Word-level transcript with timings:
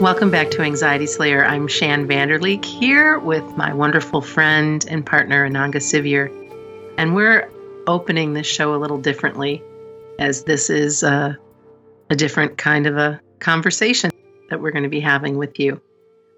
Welcome 0.00 0.30
back 0.30 0.50
to 0.50 0.60
Anxiety 0.60 1.06
Slayer. 1.06 1.42
I'm 1.42 1.68
Shann 1.68 2.06
Vander 2.06 2.38
Leek 2.38 2.62
here 2.66 3.18
with 3.18 3.56
my 3.56 3.72
wonderful 3.72 4.20
friend 4.20 4.84
and 4.90 5.06
partner, 5.06 5.48
Ananga 5.48 5.76
Sivyer. 5.76 6.28
And 6.98 7.14
we're 7.14 7.50
opening 7.86 8.34
this 8.34 8.46
show 8.46 8.74
a 8.74 8.76
little 8.76 8.98
differently 8.98 9.62
as 10.18 10.44
this 10.44 10.68
is 10.68 11.02
a, 11.02 11.38
a 12.10 12.14
different 12.14 12.58
kind 12.58 12.86
of 12.86 12.98
a 12.98 13.22
conversation 13.38 14.10
that 14.50 14.60
we're 14.60 14.70
going 14.70 14.82
to 14.82 14.90
be 14.90 15.00
having 15.00 15.38
with 15.38 15.58
you. 15.58 15.80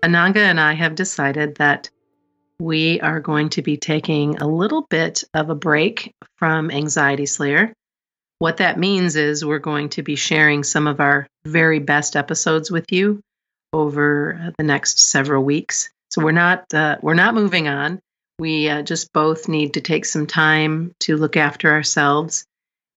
Ananga 0.05 0.37
and 0.37 0.61
I 0.61 0.75
have 0.75 0.95
decided 0.95 1.57
that 1.57 1.91
we 2.61 3.01
are 3.01 3.19
going 3.19 3.49
to 3.51 3.63
be 3.63 3.77
taking 3.77 4.37
a 4.39 4.47
little 4.47 4.83
bit 4.83 5.25
of 5.35 5.51
a 5.51 5.57
break 5.57 6.15
from 6.37 6.71
Anxiety 6.71 7.27
Slayer. 7.27 7.73
What 8.39 8.59
that 8.59 8.79
means 8.79 9.17
is 9.17 9.45
we're 9.45 9.59
going 9.59 9.89
to 9.91 10.05
be 10.05 10.15
sharing 10.15 10.63
some 10.63 10.87
of 10.87 11.01
our 11.01 11.27
very 11.45 11.81
best 11.81 12.15
episodes 12.15 12.71
with 12.71 12.93
you 12.93 13.21
over 13.73 14.53
the 14.57 14.65
next 14.65 14.99
several 14.99 15.45
weeks. 15.45 15.91
So 16.11 16.25
we're 16.25 16.33
not 16.33 16.73
uh, 16.73 16.97
we're 17.03 17.15
not 17.15 17.35
moving 17.35 17.69
on. 17.69 18.01
We 18.39 18.69
uh, 18.69 18.83
just 18.83 19.13
both 19.13 19.49
need 19.49 19.75
to 19.75 19.81
take 19.81 20.05
some 20.05 20.27
time 20.27 20.93
to 21.01 21.17
look 21.17 21.37
after 21.37 21.73
ourselves, 21.73 22.45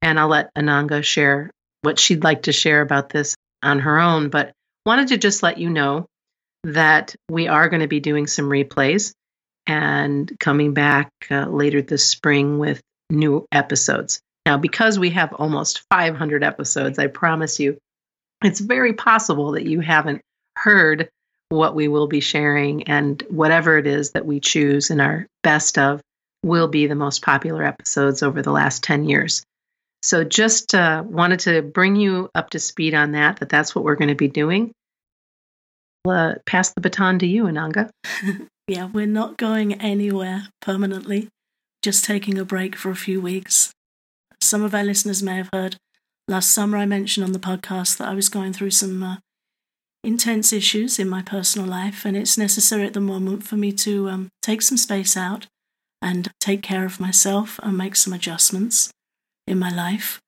and 0.01 0.19
I'll 0.19 0.27
let 0.27 0.53
Ananga 0.55 1.03
share 1.03 1.51
what 1.81 1.99
she'd 1.99 2.23
like 2.23 2.43
to 2.43 2.51
share 2.51 2.81
about 2.81 3.09
this 3.09 3.35
on 3.63 3.79
her 3.79 3.99
own. 3.99 4.29
But 4.29 4.53
wanted 4.85 5.09
to 5.09 5.17
just 5.17 5.43
let 5.43 5.57
you 5.57 5.69
know 5.69 6.05
that 6.63 7.15
we 7.29 7.47
are 7.47 7.69
going 7.69 7.81
to 7.81 7.87
be 7.87 7.99
doing 7.99 8.27
some 8.27 8.45
replays 8.45 9.13
and 9.67 10.31
coming 10.39 10.73
back 10.73 11.09
uh, 11.29 11.45
later 11.45 11.81
this 11.81 12.05
spring 12.05 12.59
with 12.59 12.81
new 13.09 13.45
episodes. 13.51 14.21
Now, 14.45 14.57
because 14.57 14.97
we 14.97 15.11
have 15.11 15.33
almost 15.33 15.83
500 15.91 16.43
episodes, 16.43 16.97
I 16.97 17.07
promise 17.07 17.59
you, 17.59 17.77
it's 18.43 18.59
very 18.59 18.93
possible 18.93 19.51
that 19.51 19.65
you 19.65 19.81
haven't 19.81 20.21
heard 20.61 21.09
what 21.49 21.75
we 21.75 21.87
will 21.87 22.07
be 22.07 22.21
sharing, 22.21 22.83
and 22.83 23.21
whatever 23.29 23.77
it 23.77 23.85
is 23.87 24.11
that 24.11 24.25
we 24.25 24.39
choose 24.39 24.89
in 24.89 25.01
our 25.01 25.27
best 25.43 25.77
of 25.77 26.01
will 26.43 26.67
be 26.67 26.87
the 26.87 26.95
most 26.95 27.21
popular 27.21 27.63
episodes 27.63 28.23
over 28.23 28.41
the 28.41 28.51
last 28.51 28.83
10 28.83 29.03
years. 29.03 29.43
So, 30.03 30.23
just 30.23 30.73
uh, 30.73 31.03
wanted 31.05 31.41
to 31.41 31.61
bring 31.61 31.95
you 31.95 32.29
up 32.33 32.51
to 32.51 32.59
speed 32.59 32.93
on 32.93 33.11
that, 33.11 33.37
that 33.37 33.49
that's 33.49 33.75
what 33.75 33.83
we're 33.83 33.95
going 33.95 34.09
to 34.09 34.15
be 34.15 34.29
doing. 34.29 34.71
Uh, 36.07 36.35
pass 36.47 36.73
the 36.73 36.81
baton 36.81 37.19
to 37.19 37.27
you, 37.27 37.43
Ananga. 37.43 37.91
yeah, 38.67 38.85
we're 38.85 39.05
not 39.05 39.37
going 39.37 39.73
anywhere 39.79 40.47
permanently, 40.61 41.27
just 41.83 42.03
taking 42.03 42.39
a 42.39 42.45
break 42.45 42.75
for 42.75 42.89
a 42.89 42.95
few 42.95 43.21
weeks. 43.21 43.71
Some 44.41 44.63
of 44.63 44.73
our 44.73 44.83
listeners 44.83 45.21
may 45.21 45.35
have 45.35 45.49
heard 45.53 45.77
last 46.27 46.51
summer 46.51 46.77
I 46.77 46.87
mentioned 46.87 47.23
on 47.23 47.33
the 47.33 47.39
podcast 47.39 47.97
that 47.97 48.07
I 48.07 48.15
was 48.15 48.29
going 48.29 48.53
through 48.53 48.71
some 48.71 49.03
uh, 49.03 49.17
intense 50.03 50.51
issues 50.51 50.99
in 50.99 51.09
my 51.09 51.21
personal 51.21 51.67
life, 51.67 52.05
and 52.05 52.17
it's 52.17 52.37
necessary 52.37 52.85
at 52.85 52.93
the 52.93 53.01
moment 53.01 53.43
for 53.43 53.55
me 53.55 53.71
to 53.73 54.09
um, 54.09 54.29
take 54.41 54.61
some 54.61 54.77
space 54.77 55.15
out 55.15 55.47
and 56.01 56.29
take 56.39 56.63
care 56.63 56.85
of 56.85 56.99
myself 56.99 57.59
and 57.61 57.77
make 57.77 57.95
some 57.95 58.13
adjustments 58.13 58.91
in 59.45 59.59
my 59.59 59.69
life. 59.69 60.19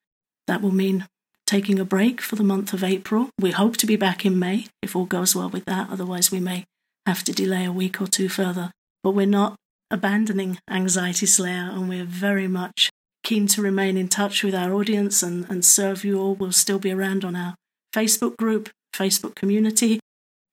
That 0.48 0.62
will 0.62 0.74
mean 0.74 1.08
taking 1.48 1.80
a 1.80 1.86
break 1.86 2.22
for 2.22 2.36
the 2.36 2.44
month 2.44 2.74
of 2.74 2.84
April. 2.84 3.30
We 3.40 3.52
hope 3.52 3.78
to 3.78 3.86
be 3.86 3.96
back 3.96 4.26
in 4.26 4.38
May 4.38 4.68
if 4.82 4.96
all 4.96 5.06
goes 5.06 5.36
well 5.36 5.50
with 5.50 5.66
that. 5.66 5.90
Otherwise, 5.90 6.32
we 6.32 6.40
may 6.40 6.66
have 7.06 7.24
to 7.24 7.34
delay 7.34 7.66
a 7.66 7.72
week 7.72 8.02
or 8.02 8.08
two 8.08 8.30
further. 8.30 8.72
But 9.04 9.12
we're 9.12 9.26
not 9.26 9.56
abandoning 9.92 10.60
Anxiety 10.70 11.26
Slayer, 11.26 11.70
and 11.72 11.90
we're 11.90 12.06
very 12.06 12.48
much 12.48 12.90
keen 13.24 13.48
to 13.48 13.62
remain 13.62 13.98
in 13.98 14.08
touch 14.08 14.44
with 14.44 14.56
our 14.56 14.74
audience 14.74 15.24
and, 15.24 15.50
and 15.50 15.64
serve 15.64 16.04
you 16.04 16.20
all. 16.20 16.36
We'll 16.36 16.52
still 16.52 16.80
be 16.80 16.92
around 16.92 17.24
on 17.24 17.36
our 17.36 17.56
Facebook 17.94 18.38
group, 18.38 18.70
Facebook 18.94 19.36
community. 19.36 20.00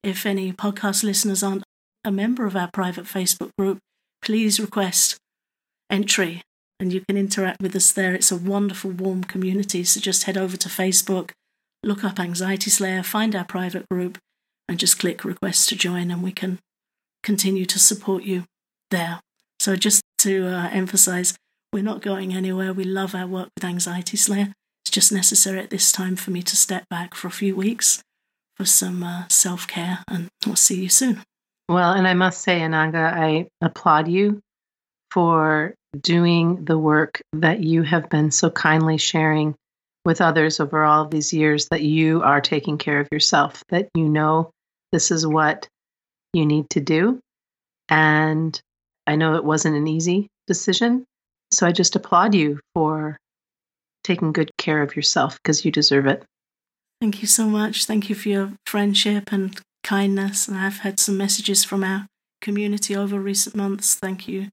If 0.03 0.25
any 0.25 0.53
podcast 0.53 1.05
listeners 1.05 1.43
aren't 1.43 1.65
a 2.05 2.11
member 2.11 2.47
of 2.47 2.57
our 2.57 2.71
private 2.73 3.05
Facebook 3.05 3.51
group, 3.59 3.79
please 4.23 4.59
request 4.59 5.17
entry 5.91 6.43
and 6.79 6.93
you 6.93 7.03
can 7.07 7.19
interact 7.19 7.61
with 7.61 7.77
us 7.77 7.93
there. 7.93 8.15
It's 8.15 8.33
a 8.33 8.37
wonderful, 8.37 8.91
warm 8.91 9.25
community. 9.25 9.85
So 9.85 10.01
just 10.01 10.25
head 10.25 10.39
over 10.39 10.57
to 10.57 10.69
Facebook, 10.69 11.33
look 11.85 12.03
up 12.03 12.19
Anxiety 12.19 12.71
Slayer, 12.71 13.03
find 13.03 13.37
our 13.37 13.45
private 13.45 13.87
group, 13.91 14.17
and 14.67 14.79
just 14.79 14.99
click 14.99 15.25
request 15.25 15.69
to 15.69 15.77
join, 15.77 16.11
and 16.11 16.23
we 16.23 16.33
can 16.33 16.59
continue 17.23 17.67
to 17.67 17.79
support 17.79 18.23
you 18.23 18.45
there. 18.91 19.21
So 19.59 19.77
just 19.77 20.03
to 20.19 20.47
uh, 20.47 20.71
emphasize, 20.73 21.35
we're 21.73 21.83
not 21.83 22.01
going 22.01 22.33
anywhere. 22.33 22.73
We 22.73 22.85
love 22.85 23.15
our 23.15 23.27
work 23.27 23.51
with 23.57 23.65
Anxiety 23.65 24.17
Slayer. 24.17 24.55
It's 24.85 24.91
just 24.91 25.13
necessary 25.13 25.59
at 25.59 25.69
this 25.69 25.93
time 25.93 26.17
for 26.17 26.31
me 26.31 26.43
to 26.43 26.57
step 26.57 26.85
back 26.89 27.15
for 27.15 27.29
a 27.29 27.33
few 27.33 27.55
weeks 27.55 28.03
some 28.65 29.03
uh, 29.03 29.29
self 29.29 29.67
care, 29.67 30.01
and 30.09 30.29
we'll 30.47 30.57
see 30.57 30.83
you 30.83 30.89
soon. 30.89 31.23
Well, 31.69 31.93
and 31.93 32.07
I 32.07 32.15
must 32.15 32.43
say, 32.43 32.61
Ananga, 32.61 33.13
I 33.13 33.49
applaud 33.61 34.09
you 34.09 34.41
for 35.13 35.75
doing 35.99 36.65
the 36.65 36.79
work 36.79 37.21
that 37.33 37.61
you 37.61 37.83
have 37.83 38.09
been 38.09 38.31
so 38.31 38.51
kindly 38.51 38.99
sharing 38.99 39.55
with 40.05 40.21
others 40.21 40.61
over 40.61 40.85
all 40.85 41.07
these 41.07 41.33
years 41.33 41.69
that 41.71 41.83
you 41.83 42.23
are 42.23 42.41
taking 42.41 42.79
care 42.79 43.01
of 43.01 43.09
yourself, 43.13 43.63
that 43.69 43.89
you 43.95 44.09
know 44.09 44.51
this 44.93 45.11
is 45.11 45.27
what 45.27 45.69
you 46.33 46.47
need 46.47 46.71
to 46.71 46.81
do. 46.81 47.21
And 47.89 48.59
I 49.07 49.17
know 49.17 49.35
it 49.35 49.45
wasn't 49.45 49.77
an 49.77 49.89
easy 49.89 50.29
decision. 50.47 51.05
So 51.53 51.67
I 51.67 51.73
just 51.73 51.97
applaud 51.97 52.35
you 52.35 52.61
for 52.75 53.19
taking 54.05 54.33
good 54.33 54.51
care 54.57 54.83
of 54.83 54.95
yourself 54.97 55.39
because 55.43 55.65
you 55.65 55.71
deserve 55.71 56.07
it. 56.07 56.25
Thank 57.01 57.23
you 57.23 57.29
so 57.29 57.47
much. 57.47 57.87
Thank 57.87 58.11
you 58.11 58.15
for 58.15 58.29
your 58.29 58.53
friendship 58.67 59.33
and 59.33 59.59
kindness. 59.83 60.47
And 60.47 60.59
I've 60.59 60.79
had 60.79 61.01
some 61.01 61.17
messages 61.17 61.65
from 61.65 61.83
our 61.83 62.07
community 62.43 62.95
over 62.95 63.19
recent 63.19 63.57
months. 63.57 63.95
Thank 63.95 64.29
you 64.29 64.49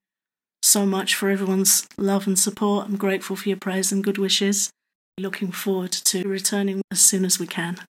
so 0.61 0.85
much 0.85 1.13
for 1.15 1.29
everyone's 1.29 1.87
love 1.97 2.25
and 2.25 2.39
support. 2.39 2.87
I'm 2.87 2.97
grateful 2.97 3.35
for 3.35 3.49
your 3.49 3.57
prayers 3.57 3.91
and 3.91 4.03
good 4.03 4.17
wishes. 4.17 4.69
Looking 5.17 5.51
forward 5.51 5.91
to 5.91 6.27
returning 6.27 6.81
as 6.91 7.01
soon 7.01 7.25
as 7.25 7.39
we 7.39 7.47
can. 7.47 7.79